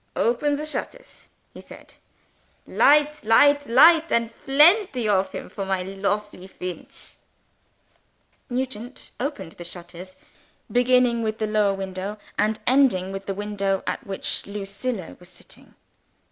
"Open 0.15 0.55
the 0.55 0.65
shutters," 0.65 1.27
he 1.53 1.61
said. 1.61 1.93
"Light 2.65 3.23
light 3.23 3.69
light, 3.69 4.11
and 4.11 4.33
plenty 4.45 5.07
of 5.07 5.31
him, 5.31 5.47
for 5.47 5.63
my 5.63 5.83
lofely 5.83 6.47
Feench!" 6.47 7.17
Nugent 8.49 9.11
opened 9.19 9.51
the 9.51 9.63
shutters, 9.63 10.15
beginning 10.71 11.21
with 11.21 11.37
the 11.37 11.45
lower 11.45 11.75
window, 11.75 12.17
and 12.35 12.57
ending 12.65 13.11
with 13.11 13.27
the 13.27 13.35
window 13.35 13.83
at 13.85 14.03
which 14.07 14.47
Lucilla 14.47 15.17
was 15.19 15.29
sitting. 15.29 15.75